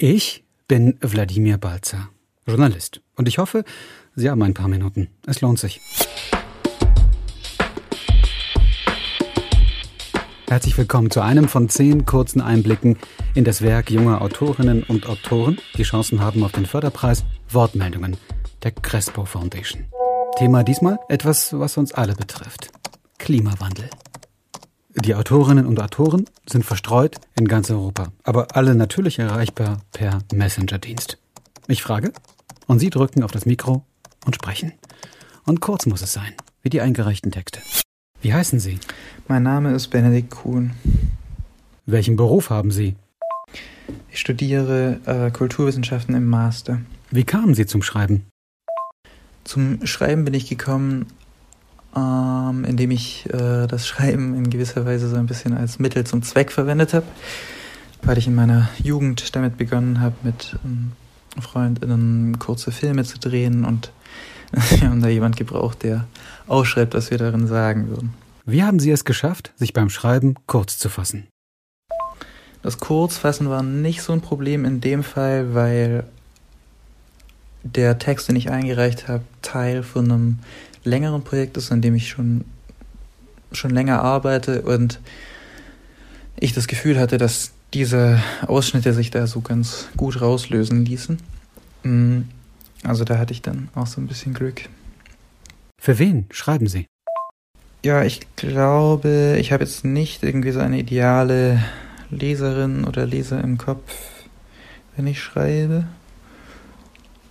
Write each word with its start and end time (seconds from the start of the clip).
Ich 0.00 0.44
bin 0.68 0.96
Wladimir 1.00 1.58
Balzer, 1.58 2.10
Journalist. 2.46 3.00
Und 3.16 3.26
ich 3.26 3.38
hoffe, 3.38 3.64
Sie 4.14 4.30
haben 4.30 4.40
ein 4.44 4.54
paar 4.54 4.68
Minuten. 4.68 5.08
Es 5.26 5.40
lohnt 5.40 5.58
sich. 5.58 5.80
Herzlich 10.46 10.78
willkommen 10.78 11.10
zu 11.10 11.20
einem 11.20 11.48
von 11.48 11.68
zehn 11.68 12.06
kurzen 12.06 12.40
Einblicken 12.40 12.96
in 13.34 13.42
das 13.42 13.60
Werk 13.60 13.90
junger 13.90 14.22
Autorinnen 14.22 14.84
und 14.84 15.08
Autoren, 15.08 15.58
die 15.76 15.82
Chancen 15.82 16.20
haben 16.20 16.44
auf 16.44 16.52
den 16.52 16.66
Förderpreis 16.66 17.24
Wortmeldungen 17.50 18.16
der 18.62 18.70
Crespo 18.70 19.24
Foundation. 19.24 19.86
Thema 20.36 20.62
diesmal 20.62 21.00
etwas, 21.08 21.58
was 21.58 21.76
uns 21.76 21.90
alle 21.90 22.14
betrifft. 22.14 22.70
Klimawandel. 23.18 23.90
Die 25.04 25.14
Autorinnen 25.14 25.66
und 25.66 25.80
Autoren 25.80 26.24
sind 26.46 26.64
verstreut 26.64 27.20
in 27.36 27.46
ganz 27.46 27.70
Europa, 27.70 28.12
aber 28.24 28.56
alle 28.56 28.74
natürlich 28.74 29.20
erreichbar 29.20 29.80
per 29.92 30.20
Messenger-Dienst. 30.34 31.18
Ich 31.68 31.82
frage 31.82 32.12
und 32.66 32.80
Sie 32.80 32.90
drücken 32.90 33.22
auf 33.22 33.30
das 33.30 33.46
Mikro 33.46 33.84
und 34.26 34.34
sprechen. 34.34 34.72
Und 35.44 35.60
kurz 35.60 35.86
muss 35.86 36.02
es 36.02 36.12
sein, 36.12 36.34
wie 36.62 36.68
die 36.68 36.80
eingereichten 36.80 37.30
Texte. 37.30 37.60
Wie 38.20 38.34
heißen 38.34 38.58
Sie? 38.58 38.80
Mein 39.28 39.44
Name 39.44 39.72
ist 39.72 39.88
Benedikt 39.88 40.30
Kuhn. 40.30 40.72
Welchen 41.86 42.16
Beruf 42.16 42.50
haben 42.50 42.72
Sie? 42.72 42.96
Ich 44.10 44.18
studiere 44.18 45.00
äh, 45.06 45.30
Kulturwissenschaften 45.30 46.16
im 46.16 46.26
Master. 46.26 46.80
Wie 47.10 47.24
kamen 47.24 47.54
Sie 47.54 47.66
zum 47.66 47.82
Schreiben? 47.82 48.26
Zum 49.44 49.86
Schreiben 49.86 50.24
bin 50.24 50.34
ich 50.34 50.48
gekommen, 50.48 51.06
ähm, 51.96 52.64
indem 52.66 52.90
ich 52.90 53.26
äh, 53.32 53.66
das 53.66 53.86
Schreiben 53.86 54.34
in 54.34 54.50
gewisser 54.50 54.84
Weise 54.84 55.08
so 55.08 55.16
ein 55.16 55.26
bisschen 55.26 55.56
als 55.56 55.78
Mittel 55.78 56.04
zum 56.04 56.22
Zweck 56.22 56.52
verwendet 56.52 56.94
habe, 56.94 57.06
weil 58.02 58.18
ich 58.18 58.26
in 58.26 58.34
meiner 58.34 58.68
Jugend 58.82 59.34
damit 59.34 59.56
begonnen 59.56 60.00
habe, 60.00 60.14
mit 60.22 60.56
ähm, 60.64 60.92
Freundinnen 61.40 62.38
kurze 62.38 62.72
Filme 62.72 63.04
zu 63.04 63.18
drehen 63.18 63.64
und 63.64 63.92
wir 64.52 64.88
haben 64.88 65.02
da 65.02 65.08
jemand 65.08 65.36
gebraucht, 65.36 65.82
der 65.82 66.06
ausschreibt, 66.46 66.94
was 66.94 67.10
wir 67.10 67.18
darin 67.18 67.46
sagen 67.46 67.88
würden. 67.88 68.14
Wie 68.46 68.62
haben 68.62 68.80
Sie 68.80 68.90
es 68.90 69.04
geschafft, 69.04 69.52
sich 69.56 69.74
beim 69.74 69.90
Schreiben 69.90 70.34
kurz 70.46 70.78
zu 70.78 70.88
fassen? 70.88 71.26
Das 72.62 72.78
Kurzfassen 72.78 73.50
war 73.50 73.62
nicht 73.62 74.02
so 74.02 74.12
ein 74.12 74.20
Problem 74.20 74.64
in 74.64 74.80
dem 74.80 75.02
Fall, 75.02 75.54
weil 75.54 76.04
der 77.62 77.98
Text, 77.98 78.28
den 78.28 78.36
ich 78.36 78.50
eingereicht 78.50 79.08
habe, 79.08 79.24
Teil 79.42 79.82
von 79.82 80.10
einem 80.10 80.38
längeren 80.88 81.22
Projekt 81.22 81.56
ist, 81.56 81.72
an 81.72 81.80
dem 81.80 81.94
ich 81.94 82.08
schon, 82.08 82.44
schon 83.52 83.70
länger 83.70 84.02
arbeite 84.02 84.62
und 84.62 85.00
ich 86.40 86.52
das 86.52 86.66
Gefühl 86.68 86.98
hatte, 86.98 87.18
dass 87.18 87.52
diese 87.74 88.22
Ausschnitte 88.46 88.92
sich 88.92 89.10
da 89.10 89.26
so 89.26 89.40
ganz 89.40 89.88
gut 89.96 90.20
rauslösen 90.20 90.84
ließen. 90.84 91.18
Mm, 91.82 92.20
also 92.82 93.04
da 93.04 93.18
hatte 93.18 93.32
ich 93.32 93.42
dann 93.42 93.68
auch 93.74 93.86
so 93.86 94.00
ein 94.00 94.06
bisschen 94.06 94.34
Glück. 94.34 94.62
Für 95.80 95.98
wen 95.98 96.26
schreiben 96.30 96.66
Sie? 96.66 96.86
Ja, 97.84 98.02
ich 98.02 98.20
glaube, 98.36 99.36
ich 99.38 99.52
habe 99.52 99.64
jetzt 99.64 99.84
nicht 99.84 100.22
irgendwie 100.22 100.50
so 100.50 100.60
eine 100.60 100.78
ideale 100.78 101.62
Leserin 102.10 102.84
oder 102.84 103.06
Leser 103.06 103.42
im 103.42 103.58
Kopf, 103.58 103.94
wenn 104.96 105.06
ich 105.06 105.20
schreibe. 105.20 105.84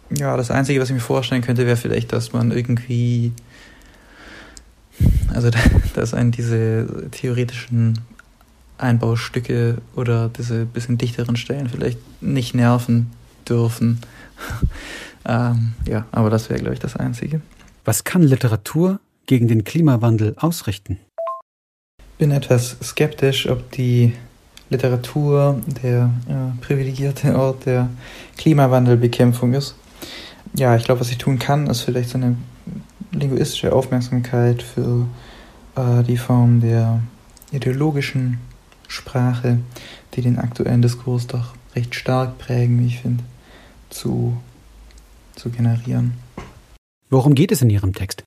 Ja, 0.09 0.37
das 0.37 0.51
Einzige, 0.51 0.79
was 0.79 0.89
ich 0.89 0.93
mir 0.93 1.01
vorstellen 1.01 1.41
könnte, 1.41 1.65
wäre 1.65 1.75
vielleicht, 1.75 2.13
dass 2.13 2.31
man 2.31 2.51
irgendwie, 2.51 3.33
also 5.33 5.49
dass 5.93 6.13
einen 6.13 6.31
diese 6.31 7.09
theoretischen 7.11 7.99
Einbaustücke 8.77 9.77
oder 9.95 10.29
diese 10.29 10.65
bisschen 10.65 10.97
dichteren 10.97 11.35
Stellen 11.35 11.69
vielleicht 11.69 11.99
nicht 12.21 12.53
nerven 12.53 13.11
dürfen. 13.47 14.01
ähm, 15.25 15.73
ja, 15.85 16.05
aber 16.11 16.29
das 16.29 16.49
wäre, 16.49 16.59
glaube 16.59 16.73
ich, 16.73 16.79
das 16.79 16.95
Einzige. 16.95 17.41
Was 17.85 18.03
kann 18.03 18.21
Literatur 18.21 18.99
gegen 19.25 19.47
den 19.47 19.63
Klimawandel 19.63 20.35
ausrichten? 20.37 20.99
Ich 21.99 22.17
bin 22.19 22.31
etwas 22.31 22.77
skeptisch, 22.81 23.47
ob 23.47 23.71
die 23.71 24.13
Literatur 24.69 25.61
der 25.83 26.09
äh, 26.27 26.61
privilegierte 26.61 27.37
Ort 27.37 27.65
der 27.65 27.89
Klimawandelbekämpfung 28.37 29.53
ist. 29.53 29.75
Ja, 30.55 30.75
ich 30.75 30.83
glaube, 30.83 31.01
was 31.01 31.11
ich 31.11 31.17
tun 31.17 31.39
kann, 31.39 31.67
ist 31.67 31.81
vielleicht 31.81 32.09
so 32.09 32.17
eine 32.17 32.35
linguistische 33.11 33.73
Aufmerksamkeit 33.73 34.61
für 34.61 35.07
äh, 35.75 36.03
die 36.03 36.17
Form 36.17 36.61
der 36.61 37.01
ideologischen 37.51 38.39
Sprache, 38.87 39.59
die 40.13 40.21
den 40.21 40.37
aktuellen 40.37 40.81
Diskurs 40.81 41.27
doch 41.27 41.53
recht 41.75 41.95
stark 41.95 42.37
prägen, 42.37 42.79
wie 42.79 42.87
ich 42.87 42.99
finde, 42.99 43.23
zu, 43.89 44.37
zu 45.35 45.49
generieren. 45.49 46.13
Worum 47.09 47.35
geht 47.35 47.51
es 47.51 47.61
in 47.61 47.69
Ihrem 47.69 47.93
Text? 47.93 48.23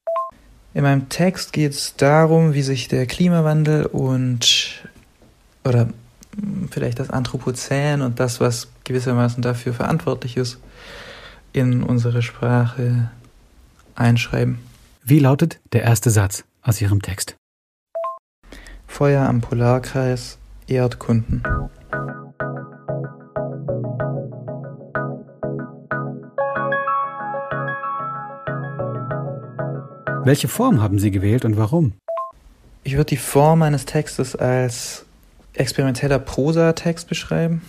In 0.72 0.84
meinem 0.84 1.08
Text 1.08 1.52
geht 1.52 1.72
es 1.72 1.96
darum, 1.96 2.54
wie 2.54 2.62
sich 2.62 2.88
der 2.88 3.06
Klimawandel 3.06 3.86
und 3.86 4.88
oder 5.64 5.88
vielleicht 6.70 7.00
das 7.00 7.10
Anthropozän 7.10 8.02
und 8.02 8.20
das, 8.20 8.40
was 8.40 8.68
gewissermaßen 8.84 9.42
dafür 9.42 9.74
verantwortlich 9.74 10.36
ist, 10.36 10.58
in 11.52 11.82
unsere 11.82 12.22
Sprache 12.22 13.10
einschreiben. 13.96 14.58
Wie 15.10 15.18
lautet 15.18 15.58
der 15.72 15.82
erste 15.82 16.08
Satz 16.08 16.44
aus 16.62 16.80
Ihrem 16.80 17.02
Text? 17.02 17.34
Feuer 18.86 19.28
am 19.28 19.40
Polarkreis, 19.40 20.38
Erdkunden. 20.68 21.42
Welche 30.22 30.46
Form 30.46 30.80
haben 30.80 31.00
Sie 31.00 31.10
gewählt 31.10 31.44
und 31.44 31.56
warum? 31.56 31.94
Ich 32.84 32.92
würde 32.92 33.06
die 33.06 33.16
Form 33.16 33.58
meines 33.58 33.86
Textes 33.86 34.36
als 34.36 35.06
experimenteller 35.54 36.20
Prosatext 36.20 37.08
beschreiben, 37.08 37.62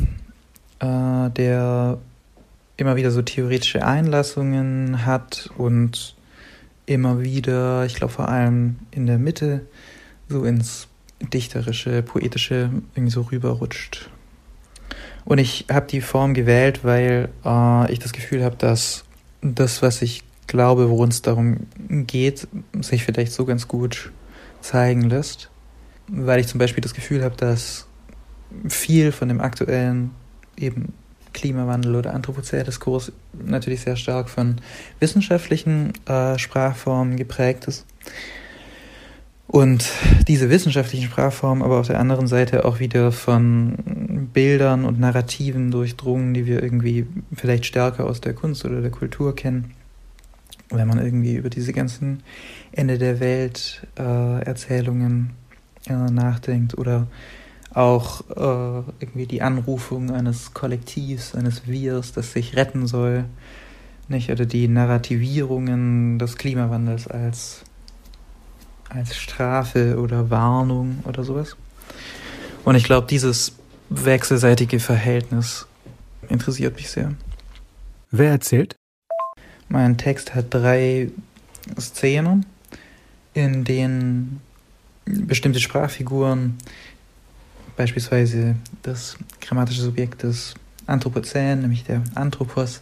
äh, 0.77 1.31
der 1.31 1.97
immer 2.77 2.95
wieder 2.97 3.09
so 3.09 3.23
theoretische 3.23 3.83
Einlassungen 3.83 5.07
hat 5.07 5.49
und 5.57 6.15
immer 6.93 7.21
wieder, 7.21 7.85
ich 7.85 7.95
glaube 7.95 8.13
vor 8.13 8.29
allem 8.29 8.77
in 8.91 9.05
der 9.05 9.17
Mitte, 9.17 9.61
so 10.27 10.43
ins 10.43 10.87
dichterische, 11.21 12.01
poetische 12.01 12.69
irgendwie 12.95 13.11
so 13.11 13.21
rüberrutscht. 13.21 14.09
Und 15.23 15.37
ich 15.37 15.65
habe 15.71 15.87
die 15.87 16.01
Form 16.01 16.33
gewählt, 16.33 16.83
weil 16.83 17.29
äh, 17.45 17.91
ich 17.91 17.99
das 17.99 18.11
Gefühl 18.11 18.43
habe, 18.43 18.55
dass 18.55 19.03
das, 19.41 19.81
was 19.81 20.01
ich 20.01 20.23
glaube, 20.47 20.89
worum 20.89 21.09
es 21.09 21.21
darum 21.21 21.67
geht, 21.87 22.47
sich 22.81 23.03
vielleicht 23.03 23.31
so 23.31 23.45
ganz 23.45 23.67
gut 23.67 24.11
zeigen 24.61 25.09
lässt. 25.09 25.49
Weil 26.07 26.39
ich 26.39 26.47
zum 26.47 26.59
Beispiel 26.59 26.81
das 26.81 26.93
Gefühl 26.93 27.23
habe, 27.23 27.35
dass 27.37 27.87
viel 28.67 29.11
von 29.11 29.29
dem 29.29 29.39
aktuellen 29.39 30.11
eben 30.57 30.93
Klimawandel 31.33 31.95
oder 31.95 32.13
Anthropozän-Diskurs 32.13 33.11
natürlich 33.33 33.81
sehr 33.81 33.95
stark 33.95 34.29
von 34.29 34.57
wissenschaftlichen 34.99 35.93
äh, 36.07 36.37
Sprachformen 36.37 37.17
geprägt 37.17 37.65
ist. 37.67 37.85
Und 39.51 39.91
diese 40.29 40.49
wissenschaftlichen 40.49 41.07
Sprachformen 41.07 41.61
aber 41.61 41.81
auf 41.81 41.87
der 41.87 41.99
anderen 41.99 42.27
Seite 42.27 42.63
auch 42.63 42.79
wieder 42.79 43.11
von 43.11 44.29
Bildern 44.33 44.85
und 44.85 44.97
Narrativen 44.97 45.71
durchdrungen, 45.71 46.33
die 46.33 46.45
wir 46.45 46.63
irgendwie 46.63 47.05
vielleicht 47.33 47.65
stärker 47.65 48.05
aus 48.05 48.21
der 48.21 48.33
Kunst 48.33 48.63
oder 48.63 48.79
der 48.79 48.91
Kultur 48.91 49.35
kennen. 49.35 49.73
Wenn 50.69 50.87
man 50.87 51.03
irgendwie 51.03 51.35
über 51.35 51.49
diese 51.49 51.73
ganzen 51.73 52.23
Ende 52.71 52.97
der 52.97 53.19
Welt 53.19 53.85
äh, 53.99 54.41
Erzählungen 54.41 55.31
äh, 55.85 55.93
nachdenkt 55.93 56.77
oder 56.77 57.07
auch 57.73 58.21
äh, 58.29 58.83
irgendwie 58.99 59.25
die 59.25 59.41
Anrufung 59.41 60.11
eines 60.11 60.53
Kollektivs, 60.53 61.35
eines 61.35 61.67
Wirs, 61.67 62.11
das 62.11 62.33
sich 62.33 62.55
retten 62.55 62.87
soll, 62.87 63.25
nicht? 64.07 64.29
Oder 64.29 64.45
die 64.45 64.67
Narrativierungen 64.67 66.19
des 66.19 66.37
Klimawandels 66.37 67.07
als, 67.07 67.61
als 68.89 69.15
Strafe 69.15 69.97
oder 69.99 70.29
Warnung 70.29 70.99
oder 71.05 71.23
sowas. 71.23 71.55
Und 72.63 72.75
ich 72.75 72.83
glaube, 72.83 73.07
dieses 73.07 73.53
wechselseitige 73.89 74.79
Verhältnis 74.79 75.65
interessiert 76.29 76.75
mich 76.75 76.89
sehr. 76.89 77.13
Wer 78.11 78.31
erzählt? 78.31 78.75
Mein 79.69 79.97
Text 79.97 80.35
hat 80.35 80.53
drei 80.53 81.09
Szenen, 81.79 82.45
in 83.33 83.63
denen 83.63 84.41
bestimmte 85.05 85.59
Sprachfiguren 85.59 86.57
beispielsweise 87.81 88.55
das 88.83 89.17
grammatische 89.39 89.81
Subjekt 89.81 90.21
des 90.21 90.53
Anthropozän, 90.85 91.61
nämlich 91.61 91.83
der 91.83 92.03
Anthropos, 92.13 92.81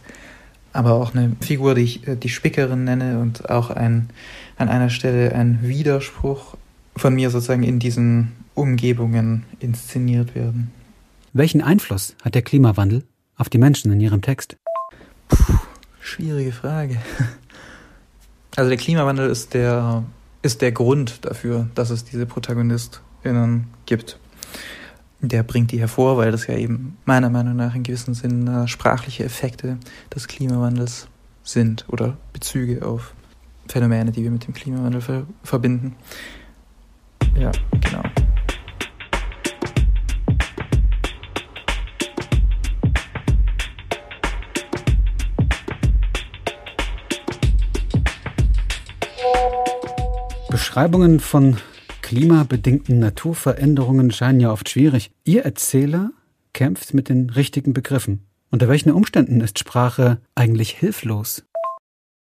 aber 0.74 0.92
auch 0.92 1.14
eine 1.14 1.36
Figur, 1.40 1.74
die 1.74 1.82
ich 1.82 2.06
äh, 2.06 2.16
die 2.16 2.28
Spickerin 2.28 2.84
nenne 2.84 3.18
und 3.18 3.48
auch 3.48 3.70
ein, 3.70 4.10
an 4.58 4.68
einer 4.68 4.90
Stelle 4.90 5.34
ein 5.34 5.60
Widerspruch 5.62 6.56
von 6.96 7.14
mir 7.14 7.30
sozusagen 7.30 7.62
in 7.62 7.78
diesen 7.78 8.32
Umgebungen 8.54 9.44
inszeniert 9.58 10.34
werden. 10.34 10.70
Welchen 11.32 11.62
Einfluss 11.62 12.14
hat 12.22 12.34
der 12.34 12.42
Klimawandel 12.42 13.04
auf 13.36 13.48
die 13.48 13.58
Menschen 13.58 13.90
in 13.92 14.00
Ihrem 14.00 14.20
Text? 14.20 14.56
Puh, 15.28 15.54
schwierige 16.00 16.52
Frage. 16.52 16.98
Also 18.56 18.68
der 18.68 18.78
Klimawandel 18.78 19.30
ist 19.30 19.54
der, 19.54 20.02
ist 20.42 20.60
der 20.60 20.72
Grund 20.72 21.24
dafür, 21.24 21.68
dass 21.76 21.90
es 21.90 22.04
diese 22.04 22.26
ProtagonistInnen 22.26 23.68
gibt. 23.86 24.18
Der 25.22 25.42
bringt 25.42 25.70
die 25.70 25.78
hervor, 25.78 26.16
weil 26.16 26.32
das 26.32 26.46
ja 26.46 26.56
eben 26.56 26.96
meiner 27.04 27.28
Meinung 27.28 27.54
nach 27.54 27.74
in 27.74 27.82
gewissem 27.82 28.14
Sinn 28.14 28.46
äh, 28.46 28.66
sprachliche 28.66 29.22
Effekte 29.24 29.76
des 30.14 30.28
Klimawandels 30.28 31.08
sind 31.44 31.84
oder 31.88 32.16
Bezüge 32.32 32.86
auf 32.86 33.14
Phänomene, 33.68 34.12
die 34.12 34.22
wir 34.22 34.30
mit 34.30 34.46
dem 34.46 34.54
Klimawandel 34.54 35.02
ver 35.02 35.26
verbinden. 35.42 35.94
Ja, 37.38 37.52
genau. 37.70 38.02
Beschreibungen 50.50 51.20
von 51.20 51.58
klimabedingten 52.10 52.98
Naturveränderungen 52.98 54.10
scheinen 54.10 54.40
ja 54.40 54.50
oft 54.50 54.68
schwierig. 54.68 55.12
Ihr 55.22 55.44
Erzähler 55.44 56.10
kämpft 56.52 56.92
mit 56.92 57.08
den 57.08 57.30
richtigen 57.30 57.72
Begriffen. 57.72 58.26
Unter 58.50 58.66
welchen 58.66 58.90
Umständen 58.90 59.40
ist 59.40 59.60
Sprache 59.60 60.18
eigentlich 60.34 60.72
hilflos? 60.72 61.44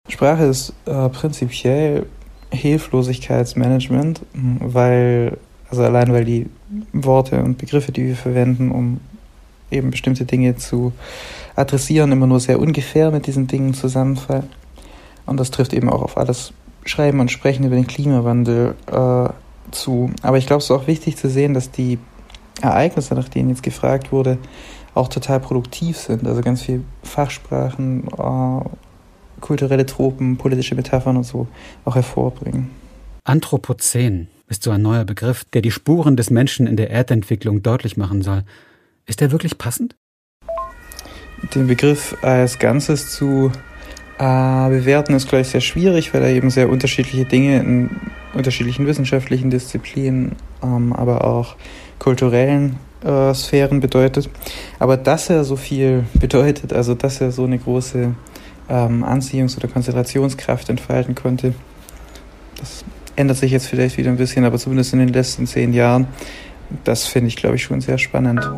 Sprache 0.06 0.44
ist 0.44 0.75
äh, 0.85 1.08
prinzipiell 1.08 2.05
Hilflosigkeitsmanagement, 2.50 4.20
weil, 4.35 5.38
also 5.70 5.85
allein 5.85 6.12
weil 6.12 6.26
die 6.26 6.50
Worte 6.93 7.43
und 7.43 7.56
Begriffe, 7.56 7.91
die 7.91 8.08
wir 8.08 8.17
verwenden, 8.17 8.70
um 8.70 9.00
eben 9.70 9.91
bestimmte 9.91 10.26
Dinge 10.26 10.56
zu 10.56 10.93
adressieren, 11.56 12.12
immer 12.12 12.26
nur 12.26 12.41
sehr 12.41 12.61
ungefähr 12.61 13.11
mit 13.11 13.26
diesen 13.26 13.46
Dingen 13.46 13.73
zusammenfallen. 13.73 14.50
Und 15.25 15.41
das 15.41 15.50
trifft 15.50 15.73
eben 15.73 15.88
auch 15.88 16.02
auf 16.02 16.19
alles 16.19 16.52
Schreiben 16.84 17.20
und 17.20 17.31
Sprechen 17.31 17.64
über 17.64 17.76
den 17.76 17.87
Klimawandel 17.87 18.75
äh, 18.93 19.31
zu. 19.75 20.11
Aber 20.23 20.38
ich 20.38 20.47
glaube, 20.47 20.59
es 20.59 20.65
ist 20.65 20.70
auch 20.70 20.87
wichtig 20.87 21.17
zu 21.17 21.29
sehen, 21.29 21.55
dass 21.55 21.70
die 21.70 21.99
Ereignisse, 22.61 23.15
nach 23.15 23.29
denen 23.29 23.50
jetzt 23.50 23.62
gefragt 23.62 24.12
wurde, 24.12 24.38
auch 24.94 25.09
total 25.09 25.41
produktiv 25.41 25.97
sind. 25.97 26.26
Also 26.26 26.41
ganz 26.41 26.62
viel 26.62 26.85
Fachsprachen, 27.03 28.09
äh, 28.09 29.41
kulturelle 29.41 29.87
Tropen, 29.87 30.37
politische 30.37 30.75
Metaphern 30.75 31.17
und 31.17 31.25
so 31.25 31.47
auch 31.85 31.94
hervorbringen. 31.94 32.70
Anthropozän 33.25 34.29
ist 34.49 34.62
so 34.62 34.70
ein 34.70 34.82
neuer 34.82 35.05
Begriff, 35.05 35.44
der 35.44 35.62
die 35.62 35.70
Spuren 35.70 36.17
des 36.17 36.31
Menschen 36.31 36.67
in 36.67 36.76
der 36.76 36.91
Erdentwicklung 36.91 37.62
deutlich 37.62 37.97
machen 37.97 38.23
soll. 38.23 38.44
Ist 39.06 39.20
der 39.20 39.31
wirklich 39.31 39.59
passend? 39.59 39.94
Den 41.55 41.67
Begriff 41.67 42.17
als 42.23 42.59
Ganzes 42.59 43.12
zu 43.12 43.53
äh, 44.19 44.69
bewerten 44.69 45.15
ist 45.15 45.29
gleich 45.29 45.49
sehr 45.49 45.61
schwierig, 45.61 46.12
weil 46.12 46.23
er 46.23 46.31
eben 46.31 46.50
sehr 46.50 46.69
unterschiedliche 46.69 47.25
Dinge 47.25 47.59
in 47.61 47.91
unterschiedlichen 48.35 48.87
wissenschaftlichen 48.87 49.50
Disziplinen, 49.50 50.37
ähm, 50.62 50.93
aber 50.93 51.25
auch 51.25 51.56
kulturellen 51.99 52.76
äh, 53.05 53.32
Sphären 53.35 53.81
bedeutet. 53.81 54.29
Aber 54.79 54.97
dass 54.97 55.31
er 55.31 55.44
so 55.44 55.56
viel 55.56 56.05
bedeutet, 56.15 56.73
also 56.73 56.94
dass 56.94 57.20
er 57.20 57.31
so 57.31 57.44
eine 57.44 57.59
große 57.59 58.15
ähm, 58.69 59.05
Anziehungs- 59.05 59.56
oder 59.56 59.69
Konzentrationskraft 59.69 60.69
entfalten 60.69 61.15
konnte. 61.15 61.55
Das 62.59 62.85
ändert 63.17 63.38
sich 63.38 63.53
jetzt 63.53 63.67
vielleicht 63.67 63.99
wieder 63.99 64.11
ein 64.11 64.17
bisschen, 64.17 64.44
aber 64.44 64.59
zumindest 64.59 64.93
in 64.93 64.99
den 64.99 65.09
letzten 65.09 65.47
zehn 65.47 65.73
Jahren. 65.73 66.06
Das 66.85 67.06
finde 67.06 67.29
ich, 67.29 67.37
glaube 67.37 67.56
ich, 67.56 67.62
schon 67.62 67.81
sehr 67.81 67.99
spannend. 67.99 68.49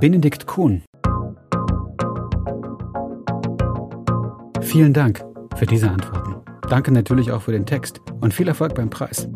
Benedikt 0.00 0.46
Kuhn. 0.46 0.82
Vielen 4.60 4.92
Dank 4.92 5.24
für 5.56 5.66
diese 5.66 5.90
Antworten. 5.90 6.36
Danke 6.68 6.92
natürlich 6.92 7.32
auch 7.32 7.42
für 7.42 7.52
den 7.52 7.66
Text 7.66 8.00
und 8.20 8.34
viel 8.34 8.48
Erfolg 8.48 8.74
beim 8.74 8.90
Preis 8.90 9.28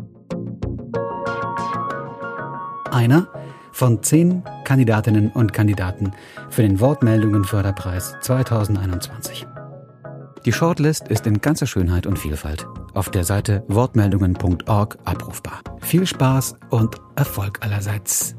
einer 2.93 3.27
von 3.71 4.03
zehn 4.03 4.43
Kandidatinnen 4.63 5.31
und 5.31 5.51
Kandidaten 5.51 6.11
für 6.49 6.61
den 6.61 6.79
Wortmeldungen-Förderpreis 6.79 8.15
2021. 8.21 9.47
Die 10.45 10.51
Shortlist 10.51 11.07
ist 11.07 11.25
in 11.25 11.41
ganzer 11.41 11.65
Schönheit 11.65 12.05
und 12.05 12.19
Vielfalt 12.19 12.67
auf 12.93 13.09
der 13.09 13.23
Seite 13.23 13.63
wortmeldungen.org 13.67 14.97
abrufbar. 15.05 15.61
Viel 15.79 16.05
Spaß 16.05 16.55
und 16.69 16.97
Erfolg 17.15 17.59
allerseits. 17.61 18.35